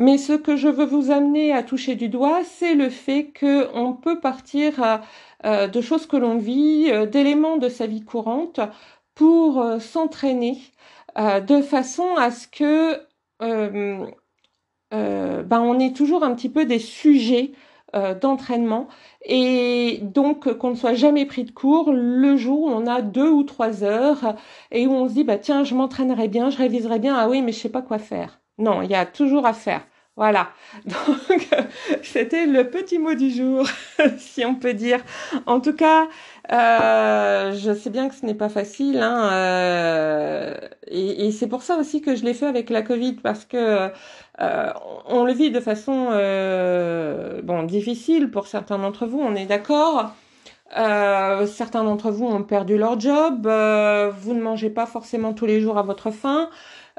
Mais 0.00 0.16
ce 0.16 0.32
que 0.32 0.56
je 0.56 0.68
veux 0.68 0.86
vous 0.86 1.10
amener 1.10 1.52
à 1.52 1.62
toucher 1.62 1.94
du 1.94 2.08
doigt, 2.08 2.42
c'est 2.42 2.74
le 2.74 2.88
fait 2.88 3.32
qu'on 3.38 3.92
peut 3.92 4.18
partir 4.18 5.02
euh, 5.44 5.68
de 5.68 5.80
choses 5.82 6.06
que 6.06 6.16
l'on 6.16 6.38
vit, 6.38 6.90
euh, 6.90 7.04
d'éléments 7.06 7.58
de 7.58 7.68
sa 7.68 7.86
vie 7.86 8.02
courante, 8.02 8.60
pour 9.14 9.60
euh, 9.60 9.78
s'entraîner 9.78 10.58
de 11.16 11.60
façon 11.60 12.16
à 12.16 12.30
ce 12.30 12.46
que 12.48 12.98
ben 13.40 14.14
on 15.60 15.78
ait 15.80 15.92
toujours 15.92 16.22
un 16.24 16.34
petit 16.34 16.48
peu 16.48 16.64
des 16.66 16.78
sujets 16.78 17.52
d'entraînement 18.20 18.86
et 19.24 19.98
donc 20.02 20.52
qu'on 20.58 20.70
ne 20.70 20.74
soit 20.76 20.94
jamais 20.94 21.26
pris 21.26 21.44
de 21.44 21.50
cours 21.50 21.92
le 21.92 22.36
jour 22.36 22.62
où 22.62 22.68
on 22.68 22.86
a 22.86 23.02
deux 23.02 23.28
ou 23.28 23.42
trois 23.42 23.82
heures 23.82 24.36
et 24.70 24.86
où 24.86 24.92
on 24.92 25.08
se 25.08 25.14
dit 25.14 25.24
bah 25.24 25.38
tiens 25.38 25.64
je 25.64 25.74
m'entraînerai 25.74 26.28
bien, 26.28 26.50
je 26.50 26.58
réviserai 26.58 27.00
bien, 27.00 27.16
ah 27.16 27.28
oui 27.28 27.42
mais 27.42 27.50
je 27.52 27.58
sais 27.58 27.68
pas 27.70 27.82
quoi 27.82 27.98
faire. 27.98 28.40
Non, 28.58 28.82
il 28.82 28.90
y 28.90 28.94
a 28.94 29.04
toujours 29.06 29.46
à 29.46 29.52
faire. 29.52 29.84
Voilà. 30.16 30.50
Donc, 30.84 31.48
c'était 32.02 32.46
le 32.46 32.68
petit 32.68 32.98
mot 32.98 33.14
du 33.14 33.30
jour, 33.30 33.66
si 34.18 34.44
on 34.44 34.54
peut 34.54 34.74
dire. 34.74 35.00
En 35.46 35.60
tout 35.60 35.74
cas, 35.74 36.08
euh, 36.52 37.52
je 37.52 37.72
sais 37.72 37.90
bien 37.90 38.08
que 38.08 38.14
ce 38.14 38.26
n'est 38.26 38.34
pas 38.34 38.48
facile, 38.48 38.98
hein, 38.98 39.30
euh, 39.32 40.54
et, 40.88 41.30
c'est 41.32 41.46
pour 41.46 41.62
ça 41.62 41.76
aussi 41.76 42.02
que 42.02 42.16
je 42.16 42.24
l'ai 42.24 42.34
fait 42.34 42.46
avec 42.46 42.70
la 42.70 42.82
Covid, 42.82 43.14
parce 43.14 43.44
que 43.44 43.90
euh, 44.40 44.72
on 45.06 45.24
le 45.24 45.32
vit 45.32 45.50
de 45.50 45.60
façon 45.60 46.06
bon 47.42 47.62
difficile 47.62 48.30
pour 48.30 48.46
certains 48.46 48.78
d'entre 48.78 49.06
vous, 49.06 49.20
on 49.20 49.34
est 49.34 49.46
d'accord. 49.46 50.12
Certains 50.72 51.84
d'entre 51.84 52.10
vous 52.10 52.26
ont 52.26 52.42
perdu 52.42 52.78
leur 52.78 52.98
job, 52.98 53.42
vous 53.42 54.34
ne 54.34 54.40
mangez 54.40 54.70
pas 54.70 54.86
forcément 54.86 55.32
tous 55.32 55.46
les 55.46 55.60
jours 55.60 55.78
à 55.78 55.82
votre 55.82 56.10
faim. 56.10 56.48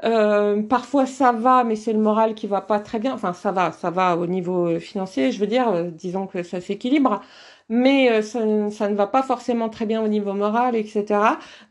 Euh, 0.04 0.62
parfois 0.62 1.06
ça 1.06 1.32
va, 1.32 1.64
mais 1.64 1.76
c'est 1.76 1.92
le 1.92 2.00
moral 2.00 2.34
qui 2.34 2.46
va 2.46 2.60
pas 2.60 2.80
très 2.80 2.98
bien. 2.98 3.14
Enfin, 3.14 3.32
ça 3.32 3.52
va, 3.52 3.72
ça 3.72 3.90
va 3.90 4.16
au 4.16 4.26
niveau 4.26 4.66
euh, 4.66 4.78
financier, 4.80 5.32
je 5.32 5.40
veux 5.40 5.46
dire, 5.46 5.68
euh, 5.68 5.90
disons 5.90 6.26
que 6.26 6.42
ça 6.42 6.60
s'équilibre, 6.60 7.20
mais 7.68 8.22
ça, 8.22 8.40
ça, 8.70 8.88
ne 8.88 8.94
va 8.94 9.06
pas 9.06 9.22
forcément 9.22 9.68
très 9.68 9.86
bien 9.86 10.02
au 10.02 10.08
niveau 10.08 10.34
moral, 10.34 10.76
etc. 10.76 11.20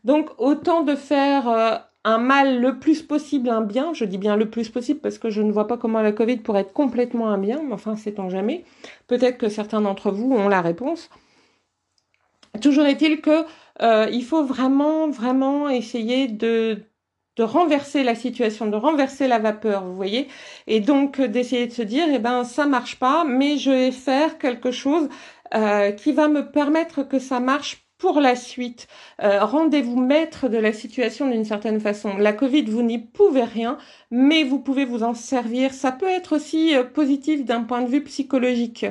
Donc, 0.04 0.30
autant 0.38 0.82
de 0.82 0.94
faire 0.96 1.82
un 2.04 2.18
mal 2.18 2.60
le 2.60 2.78
plus 2.78 3.02
possible 3.02 3.48
un 3.48 3.60
bien. 3.60 3.92
Je 3.94 4.04
dis 4.04 4.18
bien 4.18 4.36
le 4.36 4.50
plus 4.50 4.68
possible 4.68 5.00
parce 5.00 5.18
que 5.18 5.30
je 5.30 5.42
ne 5.42 5.52
vois 5.52 5.66
pas 5.66 5.76
comment 5.76 6.00
la 6.02 6.12
Covid 6.12 6.38
pourrait 6.38 6.62
être 6.62 6.72
complètement 6.72 7.28
un 7.28 7.38
bien, 7.38 7.62
mais 7.62 7.74
enfin, 7.74 7.96
sait-on 7.96 8.28
jamais. 8.28 8.64
Peut-être 9.06 9.38
que 9.38 9.48
certains 9.48 9.80
d'entre 9.80 10.10
vous 10.10 10.32
ont 10.32 10.48
la 10.48 10.60
réponse. 10.60 11.10
Toujours 12.60 12.84
est-il 12.84 13.20
que 13.20 13.44
euh, 13.80 14.08
il 14.12 14.24
faut 14.24 14.44
vraiment, 14.44 15.08
vraiment 15.08 15.68
essayer 15.70 16.28
de 16.28 16.82
de 17.36 17.42
renverser 17.42 18.02
la 18.04 18.14
situation, 18.14 18.66
de 18.66 18.76
renverser 18.76 19.28
la 19.28 19.38
vapeur, 19.38 19.84
vous 19.84 19.96
voyez, 19.96 20.28
et 20.66 20.80
donc 20.80 21.20
euh, 21.20 21.28
d'essayer 21.28 21.66
de 21.66 21.72
se 21.72 21.82
dire, 21.82 22.06
eh 22.12 22.18
ben 22.18 22.44
ça 22.44 22.66
marche 22.66 22.98
pas, 22.98 23.24
mais 23.24 23.56
je 23.58 23.70
vais 23.70 23.92
faire 23.92 24.38
quelque 24.38 24.70
chose 24.70 25.08
euh, 25.54 25.92
qui 25.92 26.12
va 26.12 26.28
me 26.28 26.50
permettre 26.50 27.02
que 27.02 27.18
ça 27.18 27.40
marche 27.40 27.86
pour 27.98 28.20
la 28.20 28.34
suite. 28.36 28.88
Euh, 29.22 29.44
rendez-vous 29.44 29.96
maître 29.96 30.48
de 30.48 30.58
la 30.58 30.72
situation 30.72 31.30
d'une 31.30 31.44
certaine 31.44 31.80
façon. 31.80 32.16
La 32.18 32.32
Covid, 32.32 32.64
vous 32.64 32.82
n'y 32.82 32.98
pouvez 32.98 33.44
rien, 33.44 33.78
mais 34.10 34.42
vous 34.44 34.58
pouvez 34.58 34.84
vous 34.84 35.04
en 35.04 35.14
servir. 35.14 35.72
Ça 35.72 35.92
peut 35.92 36.08
être 36.08 36.34
aussi 36.36 36.74
positif 36.94 37.44
d'un 37.44 37.62
point 37.62 37.82
de 37.82 37.88
vue 37.88 38.02
psychologique 38.02 38.86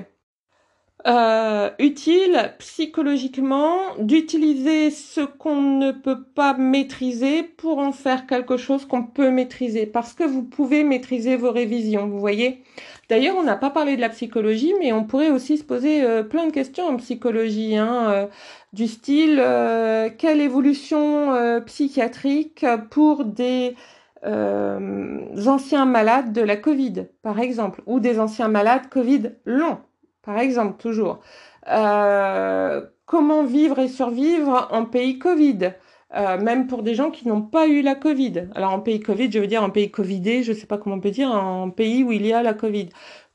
euh, 1.08 1.70
utile 1.79 2.53
psychologiquement 2.60 3.77
d'utiliser 3.98 4.91
ce 4.91 5.22
qu'on 5.22 5.60
ne 5.62 5.91
peut 5.91 6.24
pas 6.24 6.53
maîtriser 6.53 7.43
pour 7.43 7.79
en 7.79 7.91
faire 7.91 8.27
quelque 8.27 8.58
chose 8.58 8.86
qu'on 8.86 9.03
peut 9.03 9.31
maîtriser 9.31 9.88
parce 9.88 10.13
que 10.13 10.24
vous 10.24 10.43
pouvez 10.43 10.84
maîtriser 10.84 11.38
vos 11.38 11.51
révisions, 11.51 12.08
vous 12.08 12.20
voyez. 12.20 12.63
D'ailleurs, 13.12 13.36
on 13.38 13.43
n'a 13.43 13.58
pas 13.58 13.70
parlé 13.72 13.98
de 13.98 14.01
la 14.01 14.08
psychologie, 14.08 14.74
mais 14.79 14.93
on 14.93 15.03
pourrait 15.03 15.31
aussi 15.31 15.58
se 15.58 15.65
poser 15.65 16.01
euh, 16.01 16.24
plein 16.24 16.46
de 16.48 16.51
questions 16.51 16.86
en 16.86 16.96
psychologie, 16.96 17.75
hein, 17.75 18.10
euh, 18.10 18.27
du 18.72 18.88
style 18.88 19.38
euh, 19.43 20.10
quelle 20.17 20.39
évolution 20.39 21.62
psychiatrique 21.65 22.65
pour 22.89 23.25
des 23.25 23.75
anciens 24.24 25.86
malades 25.86 26.31
de 26.31 26.41
la 26.41 26.55
Covid, 26.55 27.08
par 27.22 27.39
exemple, 27.39 27.81
ou 27.86 28.00
des 28.00 28.20
anciens 28.20 28.48
malades 28.48 28.88
Covid 28.89 29.31
longs 29.46 29.79
par 30.24 30.40
exemple, 30.40 30.78
toujours. 30.82 31.20
Euh, 31.68 32.86
comment 33.06 33.44
vivre 33.46 33.80
et 33.80 33.88
survivre 33.88 34.68
en 34.72 34.86
pays 34.86 35.20
Covid? 35.20 35.74
Euh, 36.13 36.38
même 36.42 36.68
pour 36.68 36.84
des 36.84 36.94
gens 36.94 37.10
qui 37.10 37.28
n'ont 37.28 37.42
pas 37.42 37.68
eu 37.68 37.82
la 37.82 37.96
Covid. 37.96 38.50
Alors 38.56 38.74
en 38.74 38.82
pays 38.82 39.00
Covid, 39.00 39.32
je 39.32 39.40
veux 39.40 39.48
dire 39.48 39.63
en 39.63 39.70
pays 39.70 39.92
Covidé, 39.92 40.44
je 40.44 40.51
ne 40.51 40.58
sais 40.58 40.68
pas 40.68 40.78
comment 40.78 40.98
on 40.98 41.00
peut 41.00 41.12
dire, 41.12 41.30
en 41.32 41.70
pays 41.70 42.04
où 42.04 42.12
il 42.12 42.25
y 42.25 42.34
a 42.34 42.44
la 42.44 42.54
Covid. 42.54 42.90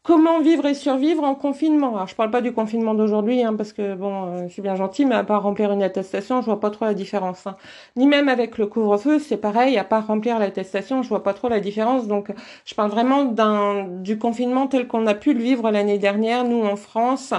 Comment 0.07 0.39
vivre 0.41 0.67
et 0.67 0.75
survivre 0.75 1.25
en 1.25 1.35
confinement 1.35 1.97
Alors 1.97 2.07
je 2.07 2.15
parle 2.15 2.31
pas 2.31 2.41
du 2.41 2.53
confinement 2.53 2.95
d'aujourd'hui, 2.95 3.43
hein, 3.43 3.57
parce 3.57 3.73
que 3.73 3.97
bon, 3.97 4.37
euh, 4.37 4.47
c'est 4.49 4.63
bien 4.63 4.77
gentil, 4.77 5.05
mais 5.05 5.17
à 5.17 5.25
part 5.25 5.43
remplir 5.43 5.73
une 5.73 5.83
attestation, 5.83 6.41
je 6.43 6.47
vois 6.47 6.61
pas 6.61 6.71
trop 6.71 6.85
la 6.85 6.95
différence. 6.95 7.49
Hein. 7.49 7.57
Ni 7.97 8.07
même 8.07 8.29
avec 8.29 8.57
le 8.57 8.69
couvre-feu, 8.69 9.19
c'est 9.19 9.37
pareil, 9.37 9.77
à 9.79 9.83
part 9.83 10.07
remplir 10.07 10.39
l'attestation, 10.39 11.03
je 11.03 11.09
vois 11.09 11.25
pas 11.25 11.35
trop 11.35 11.49
la 11.49 11.59
différence. 11.59 12.07
Donc 12.07 12.33
je 12.65 12.75
parle 12.77 12.91
vraiment 12.93 13.25
du 13.25 14.17
confinement 14.17 14.69
tel 14.69 14.87
qu'on 14.87 15.09
a 15.09 15.15
pu 15.15 15.35
le 15.35 15.41
vivre 15.43 15.73
l'année 15.73 15.99
dernière, 15.99 16.45
nous 16.45 16.63
en 16.65 16.77
France, 16.77 17.35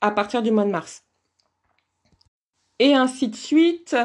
à 0.00 0.10
partir 0.10 0.42
du 0.42 0.50
mois 0.50 0.64
de 0.64 0.70
mars 0.70 1.05
et 2.78 2.94
ainsi 2.94 3.28
de 3.28 3.36
suite. 3.36 3.96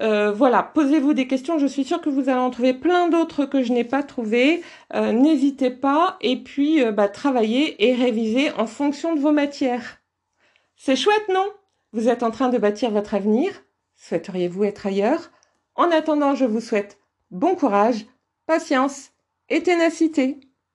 Euh, 0.00 0.32
voilà, 0.32 0.62
posez-vous 0.62 1.14
des 1.14 1.26
questions. 1.26 1.58
Je 1.58 1.66
suis 1.66 1.84
sûre 1.84 2.00
que 2.00 2.10
vous 2.10 2.28
allez 2.28 2.38
en 2.38 2.50
trouver 2.50 2.74
plein 2.74 3.08
d'autres 3.08 3.44
que 3.44 3.62
je 3.62 3.72
n'ai 3.72 3.84
pas 3.84 4.02
trouvées. 4.02 4.62
Euh, 4.94 5.12
n'hésitez 5.12 5.70
pas 5.70 6.16
et 6.20 6.36
puis 6.36 6.82
euh, 6.82 6.92
bah, 6.92 7.08
travaillez 7.08 7.84
et 7.86 7.94
révisez 7.94 8.52
en 8.52 8.66
fonction 8.66 9.14
de 9.14 9.20
vos 9.20 9.32
matières. 9.32 10.00
C'est 10.76 10.96
chouette, 10.96 11.28
non? 11.28 11.46
Vous 11.92 12.08
êtes 12.08 12.22
en 12.22 12.30
train 12.30 12.48
de 12.48 12.58
bâtir 12.58 12.90
votre 12.90 13.14
avenir. 13.14 13.50
Souhaiteriez-vous 13.96 14.64
être 14.64 14.86
ailleurs? 14.86 15.30
En 15.74 15.90
attendant, 15.90 16.34
je 16.34 16.44
vous 16.44 16.60
souhaite 16.60 16.98
bon 17.30 17.54
courage, 17.54 18.06
patience 18.46 19.10
et 19.48 19.62
ténacité. 19.62 20.40